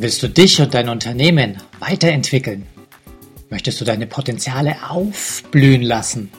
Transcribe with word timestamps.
Willst 0.00 0.22
du 0.22 0.28
dich 0.28 0.60
und 0.60 0.74
dein 0.74 0.88
Unternehmen 0.88 1.60
weiterentwickeln? 1.80 2.68
Möchtest 3.50 3.80
du 3.80 3.84
deine 3.84 4.06
Potenziale 4.06 4.76
aufblühen 4.88 5.82
lassen? 5.82 6.30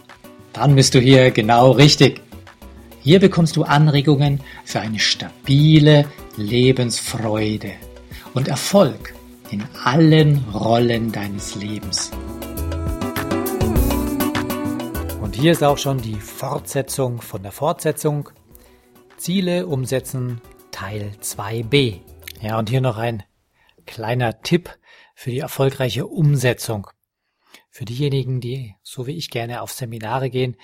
Dann 0.54 0.76
bist 0.76 0.96
du 0.96 1.00
hier 1.02 1.32
genau 1.32 1.72
richtig. 1.72 2.22
Hier 3.02 3.20
bekommst 3.20 3.58
du 3.58 3.64
Anregungen 3.64 4.40
für 4.64 4.80
eine 4.80 5.00
stabile 5.00 6.06
Lebensfreude 6.38 7.72
und 8.34 8.48
Erfolg 8.48 9.14
in 9.52 9.66
allen 9.84 10.38
Rollen 10.54 11.12
deines 11.12 11.56
Lebens. 11.56 12.12
Und 15.22 15.36
hier 15.36 15.52
ist 15.52 15.66
auch 15.66 15.78
schon 15.78 15.98
die 15.98 16.16
Fortsetzung 16.16 17.22
von 17.22 17.44
der 17.44 17.52
Fortsetzung. 17.52 18.30
Ziele 19.18 19.68
umsetzen 19.68 20.40
Teil 20.72 21.12
2b. 21.22 22.00
Ja, 22.42 22.58
und 22.58 22.70
hier 22.70 22.80
noch 22.80 22.98
ein 22.98 23.24
kleiner 23.90 24.42
Tipp 24.44 24.78
für 25.16 25.32
die 25.32 25.40
erfolgreiche 25.40 26.06
Umsetzung. 26.06 26.88
Für 27.72 27.86
diejenigen, 27.86 28.40
die 28.40 28.76
so 28.84 29.08
wie 29.08 29.18
ich 29.18 29.32
gerne 29.32 29.64
auf 29.64 29.72
Seminare 29.72 30.30
gehen, 30.30 30.58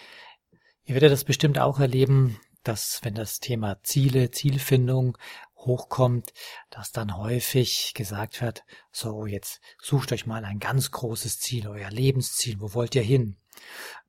ihr 0.83 0.93
werdet 0.93 1.11
das 1.11 1.23
bestimmt 1.23 1.57
auch 1.57 1.79
erleben, 1.79 2.39
dass 2.61 2.99
wenn 3.01 3.15
das 3.15 3.39
Thema 3.39 3.81
Ziele, 3.81 4.29
Zielfindung 4.29 5.17
hochkommt, 5.57 6.33
dass 6.69 6.91
dann 6.91 7.17
häufig 7.17 7.93
gesagt 7.95 8.43
wird, 8.43 8.63
so 8.91 9.25
jetzt 9.25 9.59
sucht 9.81 10.11
euch 10.11 10.27
mal 10.27 10.45
ein 10.45 10.59
ganz 10.59 10.91
großes 10.91 11.39
Ziel, 11.39 11.67
euer 11.67 11.89
Lebensziel, 11.89 12.59
wo 12.59 12.75
wollt 12.75 12.93
ihr 12.93 13.01
hin? 13.01 13.37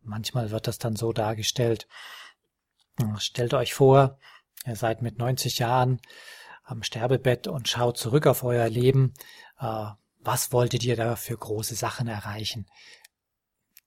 Manchmal 0.02 0.50
wird 0.50 0.66
das 0.66 0.76
dann 0.76 0.94
so 0.94 1.14
dargestellt, 1.14 1.88
stellt 3.16 3.54
euch 3.54 3.72
vor, 3.72 4.18
ihr 4.66 4.76
seid 4.76 5.00
mit 5.00 5.16
90 5.16 5.58
Jahren 5.58 6.02
am 6.66 6.82
Sterbebett 6.82 7.46
und 7.46 7.68
schaut 7.68 7.96
zurück 7.96 8.26
auf 8.26 8.42
euer 8.42 8.68
Leben. 8.68 9.14
Äh, 9.58 9.86
was 10.18 10.52
wolltet 10.52 10.84
ihr 10.84 10.96
da 10.96 11.16
für 11.16 11.36
große 11.36 11.76
Sachen 11.76 12.08
erreichen? 12.08 12.66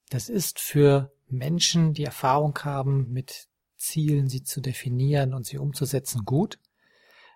Das 0.09 0.29
ist 0.29 0.59
für 0.59 1.11
Menschen, 1.27 1.93
die 1.93 2.05
Erfahrung 2.05 2.57
haben, 2.63 3.11
mit 3.11 3.47
Zielen 3.75 4.29
sie 4.29 4.43
zu 4.43 4.61
definieren 4.61 5.33
und 5.33 5.45
sie 5.45 5.57
umzusetzen, 5.57 6.23
gut. 6.25 6.57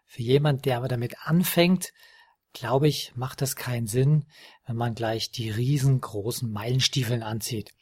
Für 0.05 0.21
jemand, 0.21 0.65
der 0.65 0.77
aber 0.77 0.87
damit 0.87 1.15
anfängt, 1.27 1.93
glaube 2.53 2.87
ich, 2.87 3.13
macht 3.15 3.41
das 3.41 3.55
keinen 3.55 3.87
Sinn, 3.87 4.25
wenn 4.65 4.75
man 4.75 4.95
gleich 4.95 5.31
die 5.31 5.49
riesengroßen 5.49 6.51
Meilenstiefeln 6.51 7.23
anzieht. 7.23 7.73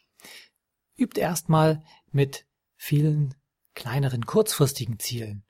Übt 0.95 1.19
erstmal 1.19 1.83
mit 2.11 2.45
vielen 2.75 3.36
kleineren 3.73 4.25
kurzfristigen 4.25 4.99
Zielen 4.99 5.45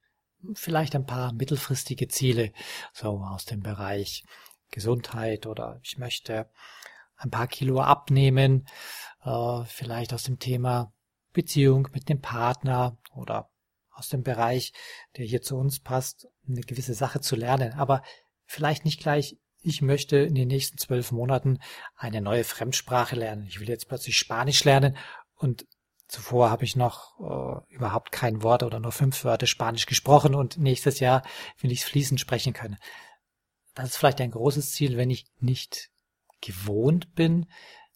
vielleicht 0.54 0.96
ein 0.96 1.06
paar 1.06 1.34
mittelfristige 1.34 2.08
Ziele, 2.08 2.52
so 2.94 3.20
aus 3.20 3.46
dem 3.46 3.62
Bereich 3.62 4.24
Gesundheit 4.72 5.46
oder 5.48 5.80
ich 5.84 5.98
möchte 5.98 6.50
ein 7.18 7.30
paar 7.30 7.48
Kilo 7.48 7.82
abnehmen, 7.82 8.66
äh, 9.24 9.64
vielleicht 9.66 10.14
aus 10.14 10.24
dem 10.24 10.40
Thema 10.40 10.94
Beziehung 11.34 11.88
mit 11.94 12.10
dem 12.10 12.22
Partner 12.22 12.98
oder 13.14 13.50
aus 13.92 14.10
dem 14.10 14.24
Bereich, 14.24 14.74
der 15.18 15.26
hier 15.26 15.42
zu 15.42 15.58
uns 15.58 15.80
passt, 15.80 16.28
eine 16.48 16.62
gewisse 16.62 16.94
Sache 16.94 17.22
zu 17.22 17.36
lernen. 17.36 17.74
Aber 17.74 18.02
vielleicht 18.46 18.86
nicht 18.86 19.00
gleich, 19.00 19.38
ich 19.62 19.82
möchte 19.82 20.18
in 20.18 20.34
den 20.34 20.48
nächsten 20.48 20.78
zwölf 20.78 21.12
Monaten 21.12 21.60
eine 21.96 22.22
neue 22.22 22.44
Fremdsprache 22.44 23.16
lernen. 23.16 23.46
Ich 23.46 23.60
will 23.60 23.70
jetzt 23.70 23.88
plötzlich 23.88 24.18
Spanisch 24.18 24.64
lernen 24.64 24.98
und 25.36 25.68
Zuvor 26.12 26.50
habe 26.50 26.66
ich 26.66 26.76
noch 26.76 27.18
äh, 27.22 27.74
überhaupt 27.74 28.12
kein 28.12 28.44
Wort 28.44 28.64
oder 28.64 28.82
nur 28.82 28.92
fünf 28.92 29.24
Wörter 29.24 29.48
Spanisch 29.48 29.86
gesprochen 29.86 30.36
und 30.36 30.58
nächstes 30.58 31.00
Jahr 31.00 31.24
will 31.62 31.72
ich 31.72 31.84
es 31.84 31.88
fließend 31.88 32.20
sprechen 32.20 32.52
können. 32.52 32.78
Das 33.76 33.92
ist 33.92 33.96
vielleicht 33.96 34.20
ein 34.20 34.32
großes 34.32 34.72
Ziel, 34.72 34.98
wenn 34.98 35.10
ich 35.10 35.26
nicht 35.40 35.90
gewohnt 36.42 37.16
bin, 37.16 37.50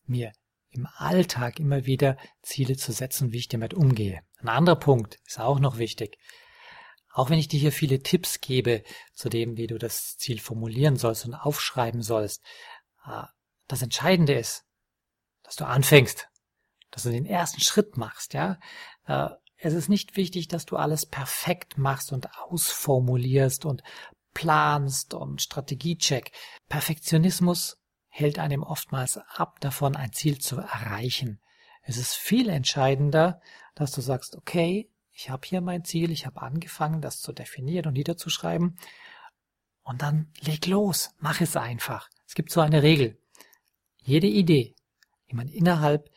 mir 0.06 0.31
im 0.70 0.88
Alltag 0.96 1.59
immer 1.59 1.86
wieder 1.86 2.16
Ziele 2.42 2.78
zu 2.78 2.94
setzen, 2.94 3.34
wie 3.34 3.40
ich 3.40 3.50
damit 3.50 3.74
umgehe. 3.74 4.22
Ein 4.38 4.48
anderer 4.48 4.78
Punkt 4.78 5.20
ist 5.25 5.42
auch 5.42 5.59
noch 5.59 5.78
wichtig. 5.78 6.18
Auch 7.12 7.30
wenn 7.30 7.40
ich 7.40 7.50
dir 7.50 7.59
hier 7.59 7.74
viele 7.74 8.00
Tipps 8.00 8.40
gebe 8.40 8.84
zu 9.14 9.28
dem, 9.28 9.58
wie 9.58 9.68
du 9.68 9.78
das 9.78 10.16
Ziel 10.16 10.40
formulieren 10.40 10.96
sollst 10.96 11.25
und 11.25 11.34
aufschreiben 11.34 12.02
sollst, 12.02 12.42
äh, 13.06 13.24
das 13.68 13.81
Entscheidende 13.81 14.36
ist, 14.36 14.64
dass 15.44 15.58
du 15.58 15.66
anfängst 15.66 16.30
dass 16.95 17.03
du 17.03 17.11
den 17.11 17.25
ersten 17.25 17.59
Schritt 17.59 17.97
machst, 17.97 18.33
ja. 18.33 18.57
Äh, 19.06 19.28
es 19.57 19.73
ist 19.73 19.89
nicht 19.89 20.16
wichtig, 20.16 20.47
dass 20.47 20.66
du 20.66 20.78
alles 20.78 21.06
perfekt 21.06 21.78
machst 21.78 22.13
und 22.13 22.29
ausformulierst 22.38 23.66
und 23.66 23.83
planst 24.33 25.13
und 25.13 25.41
Strategiecheck. 25.41 26.31
Perfektionismus 26.69 27.78
hält 28.07 28.39
einem 28.39 28.63
oftmals 28.63 29.17
ab 29.17 29.59
davon, 29.59 29.95
ein 29.95 30.13
Ziel 30.13 30.39
zu 30.39 30.57
erreichen. 30.57 31.41
Es 31.81 31.97
ist 31.97 32.16
viel 32.16 32.47
entscheidender, 32.47 33.41
dass 33.75 33.91
du 33.91 34.00
sagst, 34.00 34.38
okay, 34.38 34.89
ich 35.12 35.29
habe 35.29 35.45
hier 35.45 35.59
mein 35.59 35.83
Ziel, 35.83 36.12
ich 36.12 36.25
habe 36.25 36.41
angefangen, 36.41 37.01
das 37.01 37.19
zu 37.19 37.33
definieren 37.33 37.88
und 37.88 37.94
niederzuschreiben. 37.94 38.77
Und 39.83 40.01
dann 40.01 40.31
leg 40.41 40.66
los, 40.67 41.13
mach 41.19 41.41
es 41.41 41.57
einfach. 41.57 42.09
Es 42.25 42.35
gibt 42.35 42.51
so 42.51 42.62
eine 42.62 42.83
Regel. 42.83 43.19
Jede 44.01 44.27
Idee, 44.27 44.75
die 45.29 45.35
man 45.35 45.47
innerhalb 45.47 46.09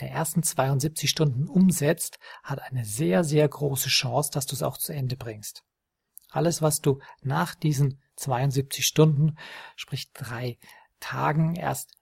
der 0.00 0.10
ersten 0.10 0.42
72 0.42 1.08
Stunden 1.08 1.48
umsetzt, 1.48 2.18
hat 2.42 2.60
eine 2.60 2.84
sehr, 2.84 3.24
sehr 3.24 3.48
große 3.48 3.88
Chance, 3.88 4.30
dass 4.32 4.46
du 4.46 4.54
es 4.54 4.62
auch 4.62 4.78
zu 4.78 4.92
Ende 4.92 5.16
bringst. 5.16 5.64
Alles, 6.30 6.62
was 6.62 6.80
du 6.80 7.00
nach 7.22 7.54
diesen 7.54 8.00
72 8.16 8.86
Stunden, 8.86 9.36
sprich 9.76 10.12
drei 10.12 10.58
Tagen 11.00 11.56
erst 11.56 11.92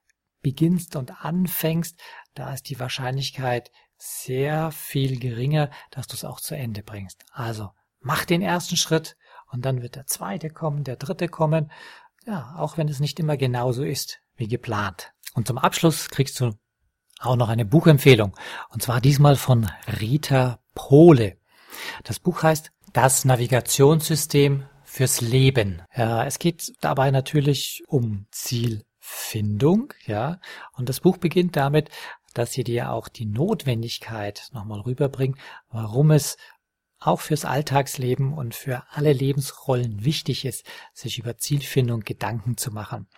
beginnst 0.42 0.97
und 0.97 1.25
anfängst, 1.25 2.00
da 2.34 2.53
ist 2.53 2.69
die 2.69 2.78
Wahrscheinlichkeit 2.78 3.70
sehr 3.97 4.70
viel 4.70 5.19
geringer, 5.19 5.70
dass 5.91 6.06
du 6.06 6.15
es 6.15 6.25
auch 6.25 6.41
zu 6.41 6.56
Ende 6.56 6.82
bringst. 6.82 7.25
Also 7.32 7.70
mach 8.00 8.25
den 8.25 8.42
ersten 8.42 8.76
Schritt 8.76 9.16
und 9.50 9.65
dann 9.65 9.82
wird 9.82 9.97
der 9.97 10.06
zweite 10.06 10.50
kommen, 10.50 10.84
der 10.84 10.97
dritte 10.97 11.28
kommen. 11.28 11.72
Ja, 12.26 12.54
auch 12.56 12.76
wenn 12.76 12.88
es 12.88 13.00
nicht 13.00 13.19
immer 13.19 13.36
genauso 13.36 13.82
ist 13.82 14.20
wie 14.36 14.48
geplant. 14.48 15.12
Und 15.34 15.47
zum 15.47 15.59
Abschluss 15.59 16.09
kriegst 16.10 16.38
du 16.41 16.53
auch 17.18 17.36
noch 17.36 17.48
eine 17.48 17.64
Buchempfehlung. 17.64 18.34
Und 18.70 18.82
zwar 18.82 19.00
diesmal 19.00 19.36
von 19.36 19.70
Rita 20.00 20.60
Pohle. 20.74 21.36
Das 22.04 22.18
Buch 22.18 22.42
heißt 22.42 22.70
Das 22.92 23.24
Navigationssystem 23.24 24.64
fürs 24.84 25.20
Leben. 25.20 25.82
Ja, 25.94 26.24
es 26.24 26.38
geht 26.38 26.72
dabei 26.80 27.10
natürlich 27.10 27.82
um 27.86 28.26
Zielfindung, 28.30 29.92
ja. 30.06 30.40
Und 30.72 30.88
das 30.88 31.00
Buch 31.00 31.18
beginnt 31.18 31.56
damit, 31.56 31.90
dass 32.34 32.52
sie 32.52 32.64
dir 32.64 32.92
auch 32.92 33.08
die 33.08 33.26
Notwendigkeit 33.26 34.48
nochmal 34.52 34.80
rüberbringt, 34.80 35.38
warum 35.70 36.10
es 36.10 36.36
auch 37.00 37.20
fürs 37.20 37.44
Alltagsleben 37.44 38.32
und 38.32 38.54
für 38.54 38.82
alle 38.91 39.12
Lebensrollen 39.12 40.04
wichtig 40.04 40.44
ist, 40.44 40.64
sich 40.92 41.19
über 41.19 41.38
Zielfindung 41.38 42.00
Gedanken 42.00 42.56
zu 42.56 42.72
machen. 42.72 43.09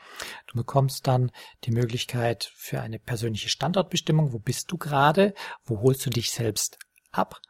Du 0.46 0.56
bekommst 0.56 1.06
dann 1.06 1.30
die 1.64 1.70
Möglichkeit 1.70 2.50
für 2.54 2.80
eine 2.80 2.98
persönliche 2.98 3.48
Standortbestimmung. 3.48 4.32
Wo 4.32 4.38
bist 4.38 4.70
du 4.70 4.76
gerade? 4.76 5.34
Wo 5.64 5.80
holst 5.80 6.04
du 6.04 6.10
dich 6.10 6.30
selbst 6.30 6.78
ab? 7.10 7.40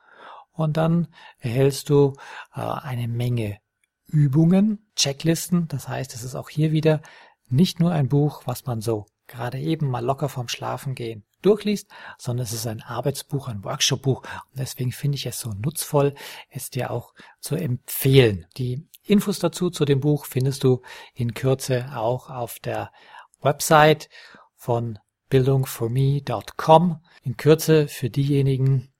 Und 0.52 0.76
dann 0.76 1.08
erhältst 1.38 1.88
du 1.88 2.14
äh, 2.54 2.60
eine 2.60 3.08
Menge 3.08 3.58
Übungen, 4.06 4.90
Checklisten. 4.96 5.68
Das 5.68 5.88
heißt, 5.88 6.14
es 6.14 6.22
ist 6.22 6.34
auch 6.34 6.48
hier 6.48 6.72
wieder 6.72 7.00
nicht 7.48 7.80
nur 7.80 7.92
ein 7.92 8.08
Buch, 8.08 8.42
was 8.44 8.66
man 8.66 8.80
so 8.80 9.06
gerade 9.26 9.58
eben 9.58 9.88
mal 9.88 10.04
locker 10.04 10.28
vorm 10.28 10.48
Schlafengehen 10.48 11.24
durchliest, 11.42 11.88
sondern 12.18 12.44
es 12.44 12.52
ist 12.52 12.66
ein 12.66 12.82
Arbeitsbuch, 12.82 13.48
ein 13.48 13.64
Workshopbuch. 13.64 14.22
Und 14.22 14.58
deswegen 14.58 14.92
finde 14.92 15.16
ich 15.16 15.26
es 15.26 15.40
so 15.40 15.50
nutzvoll, 15.50 16.14
es 16.48 16.70
dir 16.70 16.90
auch 16.90 17.14
zu 17.40 17.56
empfehlen. 17.56 18.46
Die 18.56 18.86
Infos 19.04 19.38
dazu 19.38 19.70
zu 19.70 19.84
dem 19.84 20.00
Buch 20.00 20.26
findest 20.26 20.64
du 20.64 20.82
in 21.14 21.34
Kürze 21.34 21.90
auch 21.94 22.30
auf 22.30 22.58
der 22.58 22.92
Website 23.40 24.08
von 24.54 24.98
bildungforme.com. 25.30 27.00
In 27.22 27.36
Kürze 27.36 27.88
für 27.88 28.10
diejenigen, 28.10 28.92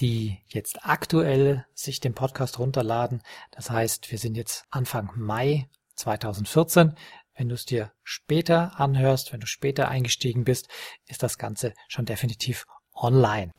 die 0.00 0.38
jetzt 0.46 0.84
aktuell 0.84 1.66
sich 1.74 2.00
den 2.00 2.14
Podcast 2.14 2.58
runterladen. 2.58 3.22
Das 3.50 3.70
heißt, 3.70 4.10
wir 4.10 4.18
sind 4.18 4.36
jetzt 4.36 4.64
Anfang 4.70 5.10
Mai 5.16 5.68
2014. 5.96 6.94
Wenn 7.38 7.48
du 7.48 7.54
es 7.54 7.64
dir 7.64 7.92
später 8.02 8.80
anhörst, 8.80 9.32
wenn 9.32 9.38
du 9.38 9.46
später 9.46 9.88
eingestiegen 9.88 10.42
bist, 10.42 10.66
ist 11.06 11.22
das 11.22 11.38
Ganze 11.38 11.72
schon 11.86 12.04
definitiv 12.04 12.66
online. 12.92 13.52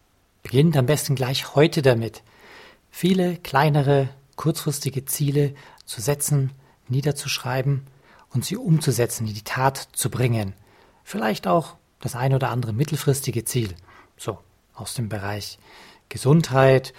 Beginnt 0.44 0.76
am 0.76 0.86
besten 0.86 1.16
gleich 1.16 1.56
heute 1.56 1.82
damit, 1.82 2.22
viele 2.92 3.38
kleinere, 3.38 4.10
kurzfristige 4.36 5.06
Ziele 5.06 5.56
zu 5.86 6.02
setzen, 6.02 6.52
niederzuschreiben 6.90 7.88
und 8.32 8.44
sie 8.44 8.58
umzusetzen, 8.58 9.26
in 9.28 9.34
die 9.34 9.44
Tat 9.46 9.88
zu 9.94 10.10
bringen. 10.12 10.54
Vielleicht 11.06 11.48
auch 11.48 11.78
das 12.02 12.16
ein 12.16 12.34
oder 12.34 12.50
andere 12.50 12.74
mittelfristige 12.74 13.46
Ziel, 13.46 13.76
so 14.18 14.40
aus 14.74 14.94
dem 14.94 15.08
Bereich 15.08 15.58
Gesundheit, 16.10 16.94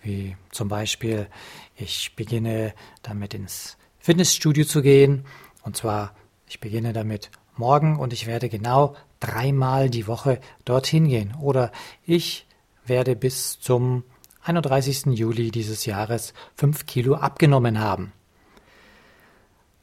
wie 0.00 0.38
zum 0.50 0.68
Beispiel, 0.68 1.28
ich 1.76 2.16
beginne 2.16 2.72
damit 3.02 3.34
ins 3.34 3.76
Fitnessstudio 3.98 4.64
zu 4.64 4.80
gehen 4.80 5.26
und 5.64 5.76
zwar 5.76 6.14
Ich 6.46 6.60
beginne 6.60 6.92
damit 6.92 7.30
morgen 7.56 7.98
und 7.98 8.12
ich 8.12 8.26
werde 8.26 8.48
genau 8.48 8.94
dreimal 9.18 9.88
die 9.90 10.06
Woche 10.06 10.40
dorthin 10.64 11.08
gehen. 11.08 11.34
Oder 11.40 11.72
ich 12.04 12.46
werde 12.84 13.16
bis 13.16 13.58
zum 13.58 14.04
31. 14.42 15.06
Juli 15.06 15.50
dieses 15.50 15.86
Jahres 15.86 16.34
fünf 16.54 16.86
Kilo 16.86 17.14
abgenommen 17.14 17.80
haben. 17.80 18.12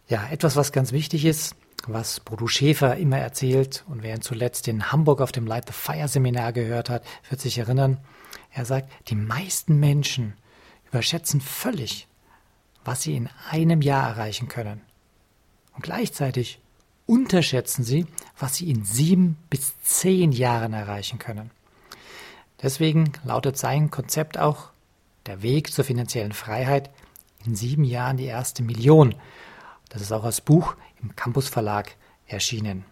Ja, 0.07 0.27
etwas, 0.29 0.55
was 0.55 0.71
ganz 0.71 0.91
wichtig 0.91 1.25
ist, 1.25 1.55
was 1.87 2.19
Bodo 2.19 2.45
Schäfer 2.47 2.97
immer 2.97 3.17
erzählt 3.17 3.83
und 3.87 4.03
wer 4.03 4.13
ihn 4.13 4.21
zuletzt 4.21 4.67
in 4.67 4.91
Hamburg 4.91 5.21
auf 5.21 5.31
dem 5.31 5.47
Light 5.47 5.65
the 5.67 5.73
Fire 5.73 6.07
Seminar 6.07 6.53
gehört 6.53 6.89
hat, 6.89 7.03
wird 7.29 7.41
sich 7.41 7.57
erinnern. 7.57 7.97
Er 8.51 8.65
sagt, 8.65 8.91
die 9.07 9.15
meisten 9.15 9.79
Menschen 9.79 10.35
überschätzen 10.89 11.41
völlig, 11.41 12.07
was 12.83 13.01
sie 13.01 13.15
in 13.15 13.29
einem 13.49 13.81
Jahr 13.81 14.07
erreichen 14.09 14.47
können. 14.47 14.81
Und 15.73 15.83
gleichzeitig 15.83 16.59
unterschätzen 17.05 17.83
sie, 17.83 18.05
was 18.37 18.55
sie 18.55 18.69
in 18.69 18.85
sieben 18.85 19.37
bis 19.49 19.79
zehn 19.81 20.31
Jahren 20.31 20.73
erreichen 20.73 21.19
können. 21.19 21.51
Deswegen 22.61 23.11
lautet 23.23 23.57
sein 23.57 23.89
Konzept 23.89 24.37
auch 24.37 24.69
der 25.25 25.41
Weg 25.41 25.71
zur 25.71 25.83
finanziellen 25.83 26.31
Freiheit 26.31 26.89
in 27.45 27.55
sieben 27.55 27.83
Jahren 27.83 28.17
die 28.17 28.25
erste 28.25 28.63
Million. 28.63 29.15
Das 29.89 30.01
ist 30.01 30.11
auch 30.11 30.23
als 30.23 30.41
Buch 30.41 30.75
im 31.01 31.15
Campus 31.15 31.49
Verlag 31.49 31.95
erschienen. 32.27 32.85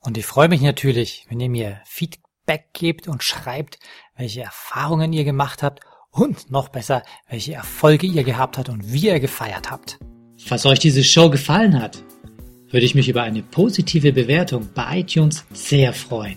Und 0.00 0.18
ich 0.18 0.26
freue 0.26 0.48
mich 0.48 0.60
natürlich, 0.60 1.26
wenn 1.28 1.40
ihr 1.40 1.48
mir 1.48 1.80
Feedback 1.84 2.72
gebt 2.72 3.08
und 3.08 3.22
schreibt, 3.22 3.78
welche 4.16 4.42
Erfahrungen 4.42 5.12
ihr 5.12 5.24
gemacht 5.24 5.62
habt 5.62 5.80
und 6.10 6.50
noch 6.50 6.68
besser, 6.68 7.02
welche 7.28 7.54
Erfolge 7.54 8.06
ihr 8.06 8.24
gehabt 8.24 8.58
habt 8.58 8.68
und 8.68 8.92
wie 8.92 9.06
ihr 9.06 9.20
gefeiert 9.20 9.70
habt. 9.70 9.98
Falls 10.44 10.66
euch 10.66 10.80
diese 10.80 11.04
Show 11.04 11.30
gefallen 11.30 11.80
hat, 11.80 12.02
würde 12.70 12.84
ich 12.84 12.94
mich 12.94 13.08
über 13.08 13.22
eine 13.22 13.42
positive 13.42 14.12
Bewertung 14.12 14.68
bei 14.74 15.00
iTunes 15.00 15.44
sehr 15.52 15.92
freuen. 15.92 16.36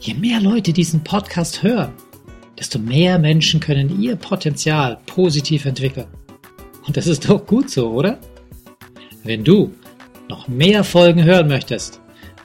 Je 0.00 0.14
mehr 0.14 0.40
Leute 0.40 0.72
diesen 0.72 1.02
Podcast 1.02 1.62
hören, 1.62 1.92
desto 2.58 2.78
mehr 2.78 3.18
Menschen 3.18 3.60
können 3.60 4.00
ihr 4.00 4.16
Potenzial 4.16 4.98
positiv 5.06 5.64
entwickeln. 5.64 6.06
Und 6.86 6.96
das 6.96 7.06
ist 7.06 7.28
doch 7.28 7.44
gut 7.44 7.70
so, 7.70 7.90
oder? 7.90 8.18
Wenn 9.24 9.42
du 9.42 9.74
noch 10.28 10.46
mehr 10.46 10.84
Folgen 10.84 11.24
hören 11.24 11.48
möchtest, 11.48 12.00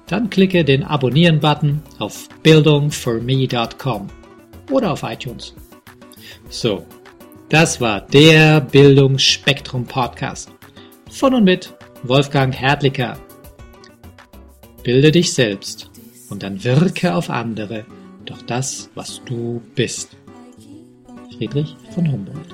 dann 0.08 0.30
klicke 0.30 0.66
den 0.66 0.84
Abonnieren-Button 0.84 1.81
auf 2.00 2.28
bildungforme.com 2.42 4.10
oder 4.72 4.92
auf 4.92 5.04
iTunes. 5.04 5.54
So, 6.50 6.86
das 7.50 7.80
war 7.80 8.02
der 8.02 8.60
Bildungsspektrum 8.60 9.86
Podcast 9.86 10.52
von 11.13 11.36
und 11.36 11.44
mit 11.44 11.74
Wolfgang 12.04 12.54
Hertlicker. 12.54 13.18
Bilde 14.83 15.12
dich 15.12 15.33
selbst 15.33 15.89
und 16.30 16.44
dann 16.44 16.63
wirke 16.63 17.13
auf 17.15 17.30
andere 17.30 17.86
doch 18.25 18.42
das, 18.42 18.89
was 18.95 19.21
du 19.25 19.62
bist. 19.75 20.18
Friedrich 21.38 21.75
von 21.94 22.12
Humboldt. 22.12 22.54